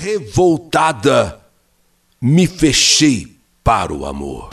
[0.00, 1.38] Revoltada,
[2.18, 4.48] me fechei para o amor.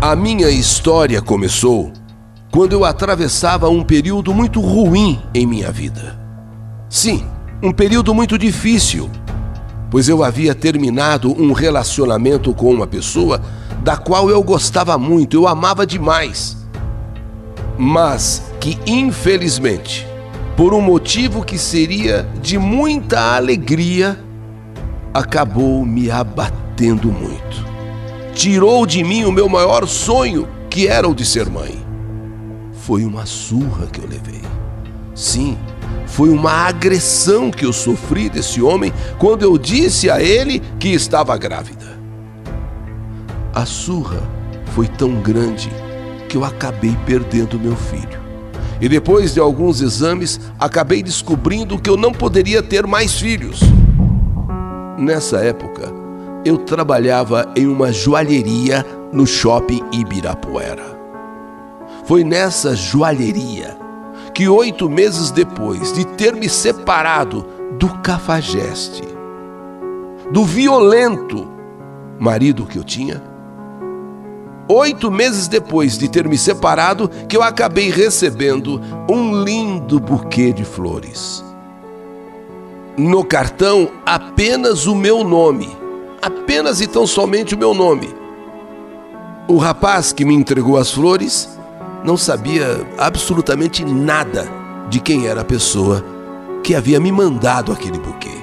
[0.00, 1.92] A minha história começou
[2.50, 6.18] quando eu atravessava um período muito ruim em minha vida.
[6.88, 7.24] Sim,
[7.62, 9.08] um período muito difícil,
[9.88, 13.40] pois eu havia terminado um relacionamento com uma pessoa
[13.84, 16.56] da qual eu gostava muito, eu amava demais,
[17.78, 20.09] mas que infelizmente,
[20.56, 24.18] por um motivo que seria de muita alegria,
[25.12, 27.68] acabou me abatendo muito.
[28.34, 31.84] Tirou de mim o meu maior sonho, que era o de ser mãe.
[32.72, 34.40] Foi uma surra que eu levei.
[35.14, 35.58] Sim,
[36.06, 41.36] foi uma agressão que eu sofri desse homem quando eu disse a ele que estava
[41.36, 41.98] grávida.
[43.54, 44.22] A surra
[44.74, 45.70] foi tão grande
[46.28, 48.19] que eu acabei perdendo meu filho.
[48.80, 53.60] E depois de alguns exames, acabei descobrindo que eu não poderia ter mais filhos.
[54.98, 55.92] Nessa época,
[56.44, 60.98] eu trabalhava em uma joalheria no shopping Ibirapuera.
[62.04, 63.76] Foi nessa joalheria
[64.32, 67.46] que oito meses depois de ter me separado
[67.78, 69.02] do cafajeste,
[70.32, 71.46] do violento
[72.18, 73.22] marido que eu tinha,
[74.70, 80.64] oito meses depois de ter me separado, que eu acabei recebendo um lindo buquê de
[80.64, 81.44] flores.
[82.96, 85.76] No cartão, apenas o meu nome,
[86.22, 88.14] apenas e tão somente o meu nome.
[89.48, 91.48] O rapaz que me entregou as flores
[92.04, 94.48] não sabia absolutamente nada
[94.88, 96.04] de quem era a pessoa
[96.62, 98.38] que havia me mandado aquele buquê.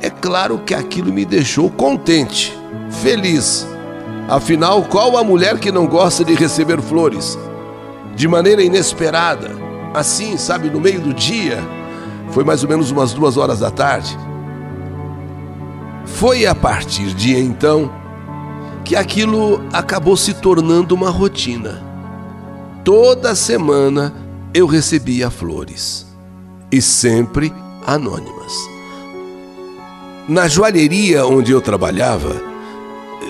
[0.00, 2.56] É claro que aquilo me deixou contente,
[3.02, 3.66] feliz
[4.28, 7.38] Afinal, qual a mulher que não gosta de receber flores?
[8.16, 9.50] De maneira inesperada,
[9.92, 11.62] assim, sabe, no meio do dia.
[12.30, 14.16] Foi mais ou menos umas duas horas da tarde.
[16.06, 17.90] Foi a partir de então
[18.84, 21.82] que aquilo acabou se tornando uma rotina.
[22.82, 24.12] Toda semana
[24.52, 26.06] eu recebia flores
[26.70, 27.52] e sempre
[27.86, 28.52] anônimas.
[30.28, 32.53] Na joalheria onde eu trabalhava,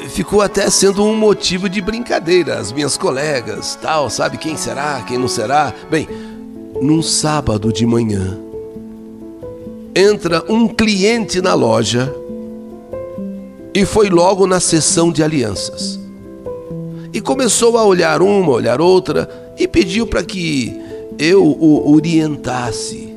[0.08, 2.58] ficou até sendo um motivo de brincadeira.
[2.58, 5.72] As minhas colegas, tal, sabe quem será, quem não será.
[5.90, 6.08] Bem,
[6.80, 8.38] num sábado de manhã,
[9.94, 12.14] entra um cliente na loja
[13.74, 15.98] e foi logo na sessão de alianças.
[17.12, 19.28] E começou a olhar uma, olhar outra
[19.58, 20.80] e pediu para que
[21.18, 23.14] eu o orientasse,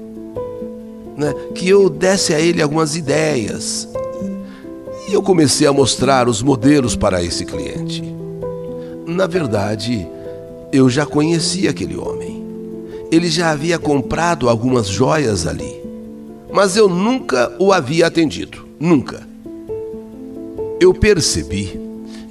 [1.15, 1.33] né?
[1.55, 3.87] que eu desse a ele algumas ideias,
[5.07, 8.03] e eu comecei a mostrar os modelos para esse cliente.
[9.05, 10.05] Na verdade,
[10.71, 12.43] eu já conhecia aquele homem.
[13.09, 15.81] Ele já havia comprado algumas joias ali.
[16.51, 18.65] Mas eu nunca o havia atendido.
[18.77, 19.25] Nunca.
[20.79, 21.79] Eu percebi,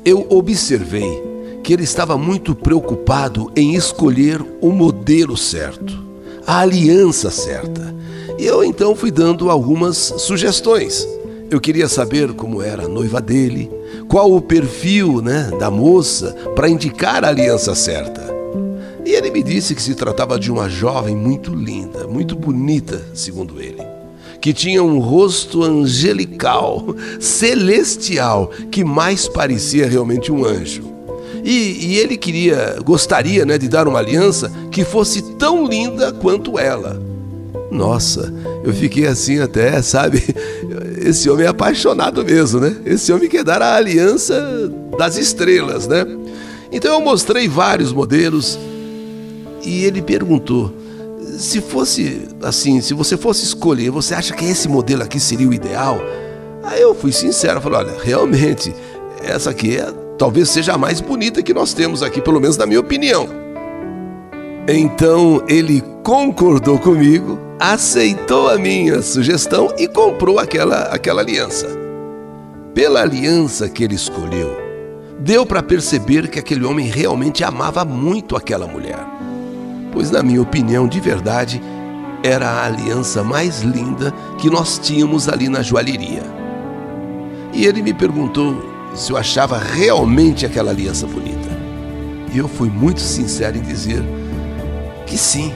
[0.05, 1.25] eu observei
[1.65, 5.99] que ele estava muito preocupado em escolher o modelo certo,
[6.47, 7.95] a aliança certa.
[8.39, 11.16] E eu então fui dando algumas sugestões.
[11.49, 13.71] Eu queria saber como era a noiva dele,
[14.09, 18.35] qual o perfil né, da moça para indicar a aliança certa.
[19.05, 23.61] E ele me disse que se tratava de uma jovem muito linda, muito bonita, segundo
[23.61, 23.81] ele,
[24.41, 26.85] que tinha um rosto angelical,
[27.21, 30.93] celestial, que mais parecia realmente um anjo.
[31.45, 36.59] E, e ele queria, gostaria né, de dar uma aliança que fosse tão linda quanto
[36.59, 37.01] ela.
[37.71, 38.33] Nossa,
[38.65, 40.25] eu fiquei assim até, sabe?
[41.07, 42.75] Esse homem é apaixonado mesmo, né?
[42.85, 44.69] Esse homem quer dar a aliança
[44.99, 46.05] das estrelas, né?
[46.73, 48.59] Então eu mostrei vários modelos
[49.63, 50.75] e ele perguntou:
[51.39, 55.55] se fosse assim, se você fosse escolher, você acha que esse modelo aqui seria o
[55.55, 56.01] ideal?
[56.65, 58.75] Aí eu fui sincero, falei: olha, realmente,
[59.23, 59.87] essa aqui é,
[60.19, 63.46] talvez seja a mais bonita que nós temos aqui, pelo menos na minha opinião.
[64.69, 71.67] Então ele concordou comigo aceitou a minha sugestão e comprou aquela, aquela aliança.
[72.75, 74.55] Pela aliança que ele escolheu,
[75.19, 78.99] deu para perceber que aquele homem realmente amava muito aquela mulher.
[79.93, 81.63] Pois, na minha opinião, de verdade,
[82.23, 86.23] era a aliança mais linda que nós tínhamos ali na joalheria.
[87.55, 88.63] E ele me perguntou
[88.95, 91.57] se eu achava realmente aquela aliança bonita.
[92.35, 94.03] E eu fui muito sincero em dizer
[95.07, 95.55] que sim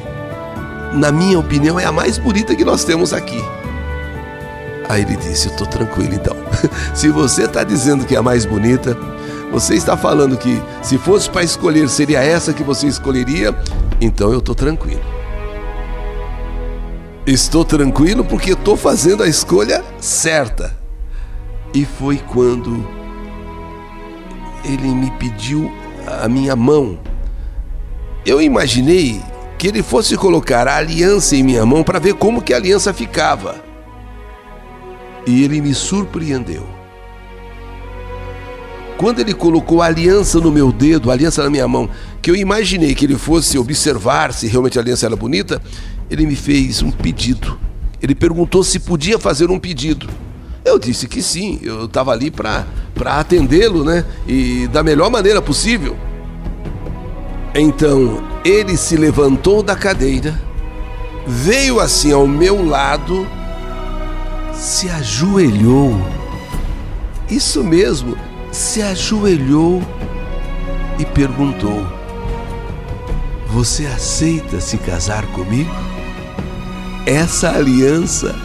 [0.92, 3.42] na minha opinião, é a mais bonita que nós temos aqui.
[4.88, 6.36] Aí ele disse: Eu estou tranquilo então.
[6.94, 8.96] se você está dizendo que é a mais bonita,
[9.52, 13.54] você está falando que se fosse para escolher seria essa que você escolheria,
[14.00, 15.02] então eu estou tranquilo.
[17.26, 20.76] Estou tranquilo porque estou fazendo a escolha certa.
[21.72, 22.84] E foi quando
[24.64, 25.72] ele me pediu
[26.20, 26.98] a minha mão.
[28.26, 29.22] Eu imaginei
[29.60, 32.94] que ele fosse colocar a aliança em minha mão para ver como que a aliança
[32.94, 33.62] ficava.
[35.26, 36.66] E ele me surpreendeu.
[38.96, 41.90] Quando ele colocou a aliança no meu dedo, a aliança na minha mão,
[42.22, 45.60] que eu imaginei que ele fosse observar se realmente a aliança era bonita,
[46.10, 47.60] ele me fez um pedido.
[48.00, 50.08] Ele perguntou se podia fazer um pedido.
[50.64, 52.64] Eu disse que sim, eu estava ali para
[53.04, 54.06] atendê-lo, né?
[54.26, 55.98] E da melhor maneira possível.
[57.54, 60.40] Então ele se levantou da cadeira,
[61.26, 63.26] veio assim ao meu lado,
[64.54, 65.94] se ajoelhou.
[67.28, 68.16] Isso mesmo,
[68.52, 69.82] se ajoelhou
[70.98, 71.86] e perguntou:
[73.48, 75.74] Você aceita se casar comigo?
[77.06, 78.36] Essa aliança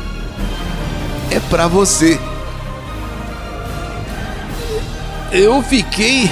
[1.29, 2.19] é para você.
[5.31, 6.31] Eu fiquei.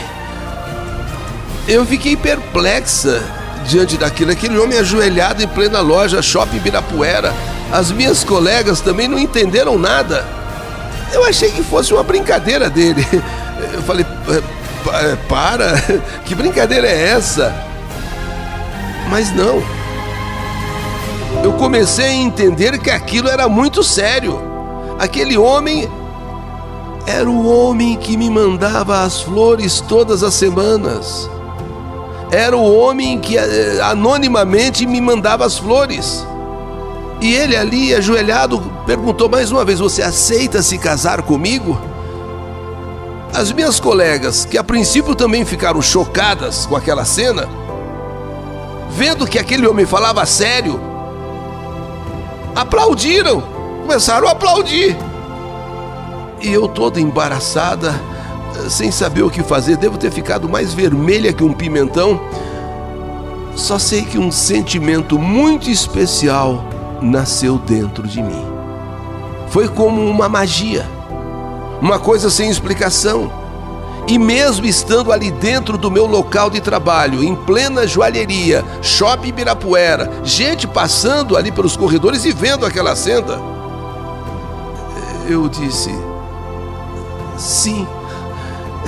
[1.67, 3.23] Eu fiquei perplexa
[3.67, 4.31] diante daquilo.
[4.31, 7.33] Aquele homem ajoelhado em plena loja Shopping Birapuera.
[7.71, 10.25] As minhas colegas também não entenderam nada.
[11.11, 13.05] Eu achei que fosse uma brincadeira dele.
[13.73, 15.73] Eu falei, é, é, para,
[16.25, 17.53] que brincadeira é essa?
[19.09, 19.63] Mas não.
[21.43, 24.41] Eu comecei a entender que aquilo era muito sério.
[24.99, 25.89] Aquele homem
[27.05, 31.29] era o homem que me mandava as flores todas as semanas.
[32.33, 36.25] Era o homem que eh, anonimamente me mandava as flores.
[37.21, 41.79] E ele ali, ajoelhado, perguntou mais uma vez: Você aceita se casar comigo?
[43.31, 47.47] As minhas colegas, que a princípio também ficaram chocadas com aquela cena,
[48.89, 50.81] vendo que aquele homem falava sério,
[52.55, 53.43] aplaudiram,
[53.83, 54.97] começaram a aplaudir.
[56.41, 57.93] E eu toda embaraçada,
[58.69, 62.19] sem saber o que fazer, devo ter ficado mais vermelha que um pimentão.
[63.55, 66.65] Só sei que um sentimento muito especial
[67.01, 68.45] nasceu dentro de mim.
[69.49, 70.85] Foi como uma magia
[71.83, 73.29] uma coisa sem explicação.
[74.07, 80.09] E mesmo estando ali dentro do meu local de trabalho, em plena joalheria, shopping Ibirapuera,
[80.23, 83.37] gente passando ali pelos corredores e vendo aquela cena,
[85.27, 85.93] eu disse:
[87.37, 87.85] sim,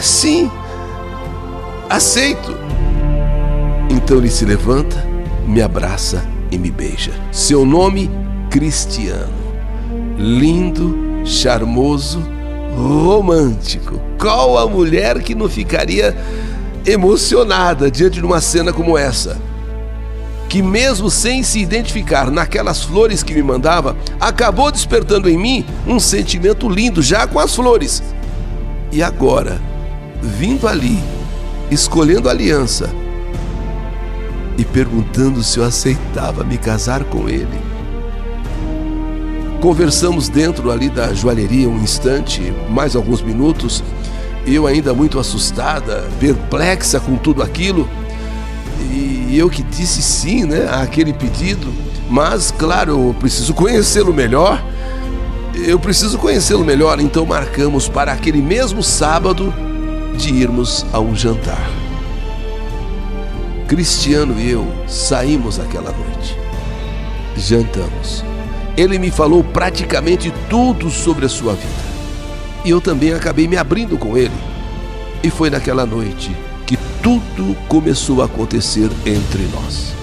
[0.01, 0.51] sim,
[1.89, 2.55] aceito.
[3.89, 5.05] Então ele se levanta,
[5.47, 7.11] me abraça e me beija.
[7.31, 8.09] Seu nome,
[8.49, 9.33] Cristiano.
[10.17, 12.23] Lindo, charmoso,
[12.75, 13.99] romântico.
[14.19, 16.15] Qual a mulher que não ficaria
[16.85, 19.37] emocionada diante de uma cena como essa?
[20.47, 25.99] Que, mesmo sem se identificar naquelas flores que me mandava, acabou despertando em mim um
[25.99, 28.03] sentimento lindo já com as flores.
[28.91, 29.59] E agora,
[30.25, 30.99] vindo ali,
[31.71, 32.89] escolhendo aliança
[34.57, 37.75] e perguntando se eu aceitava me casar com ele
[39.65, 43.83] Conversamos dentro ali da joalheria um instante, mais alguns minutos,
[44.45, 47.89] eu ainda muito assustada, perplexa com tudo aquilo,
[48.91, 51.67] e eu que disse sim, né, àquele pedido,
[52.07, 54.63] mas claro, eu preciso conhecê-lo melhor.
[55.55, 59.51] Eu preciso conhecê-lo melhor, então marcamos para aquele mesmo sábado
[60.15, 61.69] de irmos a um jantar.
[63.67, 66.37] Cristiano e eu saímos aquela noite.
[67.37, 68.23] Jantamos
[68.77, 71.95] ele me falou praticamente tudo sobre a sua vida.
[72.65, 74.33] E eu também acabei me abrindo com ele.
[75.23, 79.93] E foi naquela noite que tudo começou a acontecer entre nós.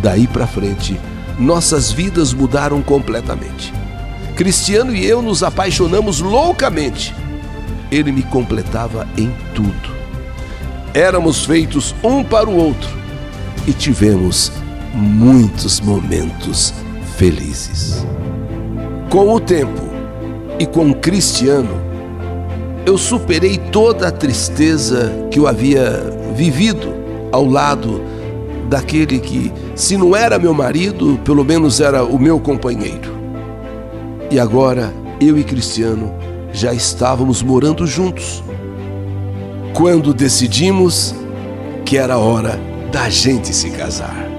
[0.00, 0.98] Daí para frente,
[1.38, 3.72] nossas vidas mudaram completamente.
[4.36, 7.14] Cristiano e eu nos apaixonamos loucamente.
[7.94, 9.94] Ele me completava em tudo.
[10.92, 12.90] Éramos feitos um para o outro
[13.68, 14.50] e tivemos
[14.92, 16.74] muitos momentos
[17.16, 18.04] felizes.
[19.08, 19.80] Com o tempo
[20.58, 21.80] e com Cristiano,
[22.84, 26.02] eu superei toda a tristeza que eu havia
[26.34, 26.92] vivido
[27.30, 28.02] ao lado
[28.68, 33.14] daquele que, se não era meu marido, pelo menos era o meu companheiro.
[34.32, 36.12] E agora eu e Cristiano
[36.54, 38.42] já estávamos morando juntos.
[39.74, 41.14] Quando decidimos
[41.84, 42.58] que era hora
[42.90, 44.34] da gente se casar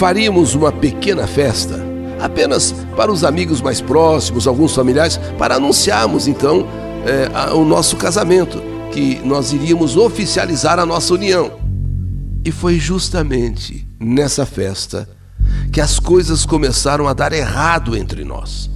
[0.00, 1.78] faríamos uma pequena festa,
[2.18, 6.66] apenas para os amigos mais próximos, alguns familiares, para anunciarmos então
[7.04, 11.52] é, o nosso casamento, que nós iríamos oficializar a nossa união.
[12.42, 15.06] E foi justamente nessa festa
[15.70, 18.70] que as coisas começaram a dar errado entre nós.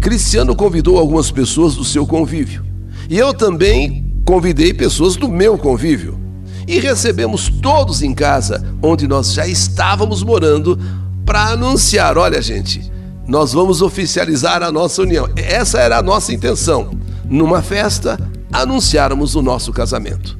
[0.00, 2.64] Cristiano convidou algumas pessoas do seu convívio
[3.08, 6.18] e eu também convidei pessoas do meu convívio.
[6.66, 10.78] E recebemos todos em casa, onde nós já estávamos morando,
[11.26, 12.90] para anunciar: olha, gente,
[13.26, 15.28] nós vamos oficializar a nossa união.
[15.36, 16.92] Essa era a nossa intenção.
[17.28, 18.18] Numa festa,
[18.52, 20.38] anunciarmos o nosso casamento.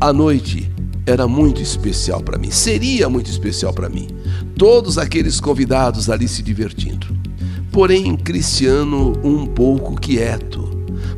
[0.00, 0.70] A noite
[1.04, 4.08] era muito especial para mim, seria muito especial para mim.
[4.56, 7.19] Todos aqueles convidados ali se divertindo.
[7.72, 10.68] Porém, Cristiano um pouco quieto.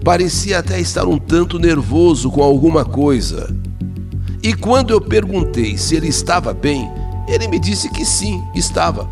[0.04, 3.54] Parecia até estar um tanto nervoso com alguma coisa.
[4.42, 6.90] E quando eu perguntei se ele estava bem,
[7.28, 9.08] ele me disse que sim, estava.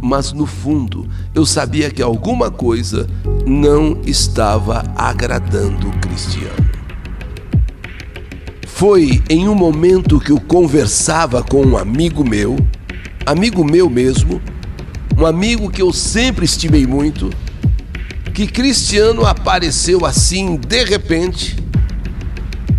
[0.00, 3.06] Mas no fundo, eu sabia que alguma coisa
[3.46, 6.70] não estava agradando Cristiano.
[8.66, 12.56] Foi em um momento que eu conversava com um amigo meu,
[13.26, 14.40] amigo meu mesmo,
[15.20, 17.28] um amigo que eu sempre estimei muito,
[18.32, 21.62] que Cristiano apareceu assim de repente.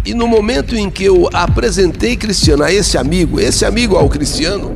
[0.04, 4.76] E no momento em que eu apresentei Cristiano a esse amigo, esse amigo ao Cristiano,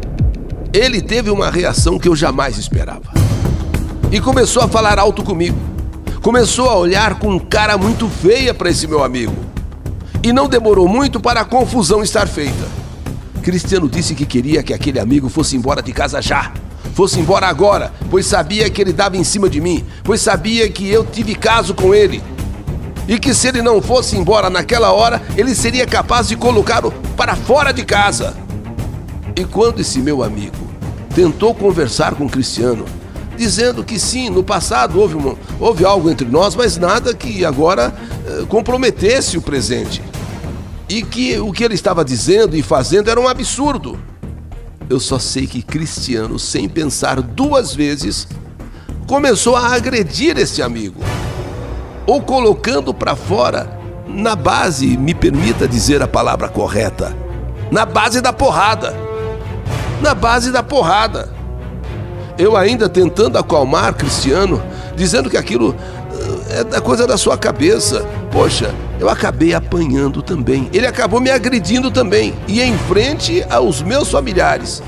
[0.72, 3.12] ele teve uma reação que eu jamais esperava.
[4.12, 5.57] E começou a falar alto comigo.
[6.22, 9.34] Começou a olhar com cara muito feia para esse meu amigo.
[10.22, 12.67] E não demorou muito para a confusão estar feita.
[13.41, 16.53] Cristiano disse que queria que aquele amigo fosse embora de casa já.
[16.94, 20.89] Fosse embora agora, pois sabia que ele dava em cima de mim, pois sabia que
[20.89, 22.24] eu tive caso com ele.
[23.08, 27.36] E que se ele não fosse embora naquela hora, ele seria capaz de colocá-lo para
[27.36, 28.36] fora de casa.
[29.36, 30.65] E quando esse meu amigo
[31.13, 32.86] tentou conversar com Cristiano,
[33.38, 37.94] dizendo que sim, no passado houve, uma, houve algo entre nós, mas nada que agora
[38.25, 40.01] eh, comprometesse o presente
[40.89, 44.00] e que o que ele estava dizendo e fazendo era um absurdo.
[44.89, 48.27] Eu só sei que Cristiano, sem pensar duas vezes,
[49.08, 51.01] começou a agredir esse amigo,
[52.06, 57.15] ou colocando para fora, na base, me permita dizer a palavra correta,
[57.72, 58.96] na base da porrada.
[60.01, 61.30] Na base da porrada.
[62.38, 64.62] Eu ainda tentando acalmar Cristiano,
[64.96, 65.75] dizendo que aquilo
[66.50, 68.06] eh, é da coisa da sua cabeça.
[68.36, 70.70] Poxa, eu acabei apanhando também.
[70.74, 74.84] Ele acabou me agredindo também, e em frente aos meus familiares.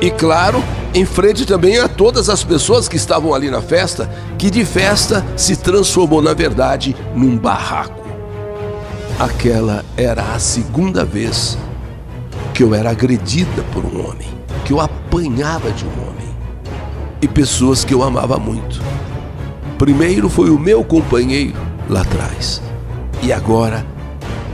[0.00, 0.62] E claro,
[0.94, 4.08] em frente também a todas as pessoas que estavam ali na festa,
[4.38, 8.06] que de festa se transformou na verdade num barraco.
[9.18, 11.58] Aquela era a segunda vez
[12.54, 14.28] que eu era agredida por um homem,
[14.64, 16.32] que eu apanhava de um homem.
[17.20, 18.80] E pessoas que eu amava muito.
[19.78, 22.62] Primeiro foi o meu companheiro, lá atrás.
[23.22, 23.86] E agora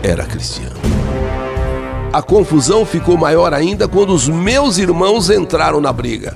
[0.03, 0.77] era Cristiano.
[2.13, 6.35] A confusão ficou maior ainda quando os meus irmãos entraram na briga.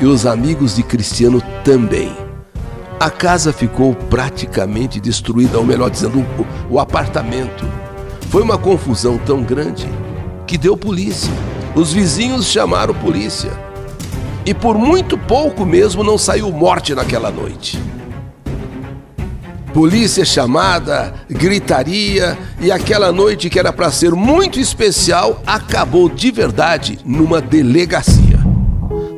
[0.00, 2.12] E os amigos de Cristiano também.
[2.98, 6.20] A casa ficou praticamente destruída, ou melhor dizendo,
[6.70, 7.64] o, o apartamento.
[8.28, 9.88] Foi uma confusão tão grande
[10.46, 11.32] que deu polícia.
[11.74, 13.50] Os vizinhos chamaram polícia.
[14.44, 17.78] E por muito pouco mesmo não saiu morte naquela noite
[19.72, 26.98] polícia chamada, gritaria e aquela noite que era para ser muito especial acabou de verdade
[27.04, 28.38] numa delegacia.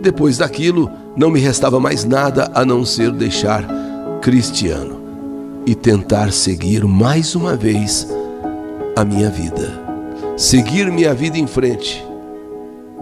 [0.00, 3.64] Depois daquilo, não me restava mais nada a não ser deixar
[4.20, 5.02] Cristiano
[5.66, 8.06] e tentar seguir mais uma vez
[8.96, 9.82] a minha vida.
[10.36, 12.04] Seguir minha vida em frente,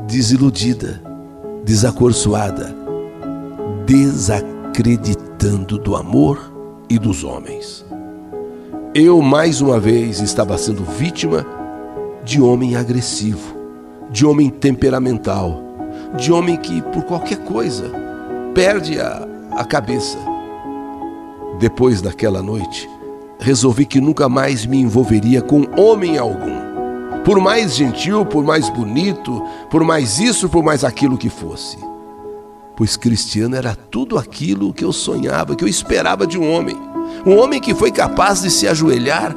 [0.06, 1.02] desiludida,
[1.64, 2.74] desacorçoada,
[3.86, 6.51] desacreditando do amor
[6.92, 7.86] e dos homens.
[8.94, 11.46] Eu, mais uma vez, estava sendo vítima
[12.22, 13.56] de homem agressivo,
[14.10, 15.58] de homem temperamental,
[16.18, 17.90] de homem que, por qualquer coisa,
[18.54, 20.18] perde a, a cabeça.
[21.58, 22.86] Depois daquela noite,
[23.40, 26.60] resolvi que nunca mais me envolveria com homem algum.
[27.24, 31.91] Por mais gentil, por mais bonito, por mais isso, por mais aquilo que fosse
[32.76, 36.76] pois Cristiano era tudo aquilo que eu sonhava, que eu esperava de um homem.
[37.26, 39.36] Um homem que foi capaz de se ajoelhar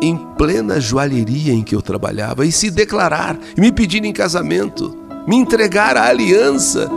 [0.00, 4.96] em plena joalheria em que eu trabalhava e se declarar, e me pedir em casamento,
[5.26, 6.90] me entregar a aliança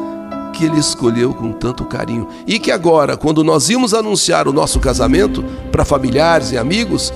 [0.54, 2.28] que ele escolheu com tanto carinho.
[2.48, 7.12] E que agora, quando nós íamos anunciar o nosso casamento para familiares e amigos,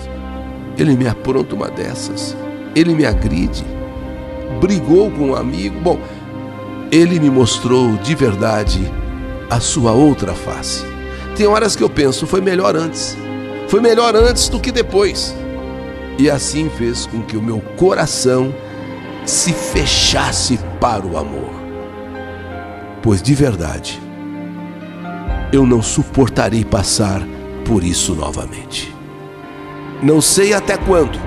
[0.78, 2.36] ele me apronta uma dessas.
[2.76, 3.64] Ele me agride,
[4.60, 5.80] brigou com um amigo.
[5.80, 6.00] Bom,
[6.92, 8.92] ele me mostrou de verdade
[9.50, 10.86] a sua outra face.
[11.36, 13.18] Tem horas que eu penso, foi melhor antes.
[13.68, 15.36] Foi melhor antes do que depois.
[16.18, 18.54] E assim fez com que o meu coração
[19.26, 21.56] se fechasse para o amor.
[23.02, 24.02] pois de verdade
[25.52, 27.22] eu não suportarei passar
[27.66, 28.94] por isso novamente.
[30.02, 31.20] Não sei até quando,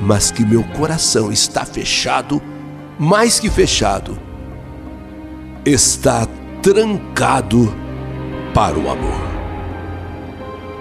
[0.00, 2.40] mas que meu coração está fechado,
[3.00, 4.18] mais que fechado,
[5.64, 6.28] está
[6.60, 7.74] trancado
[8.52, 9.30] para o amor.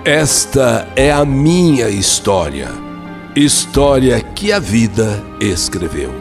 [0.03, 2.67] Esta é a minha história,
[3.37, 6.11] história que a vida escreveu.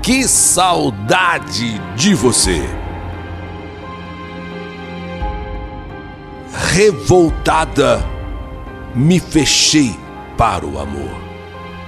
[0.00, 2.62] Que saudade de você!
[6.72, 8.04] Revoltada,
[8.94, 9.96] me fechei
[10.38, 11.24] para o amor.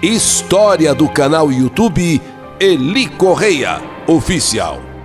[0.02, 2.20] História do canal YouTube
[2.58, 4.95] Eli Correia Oficial.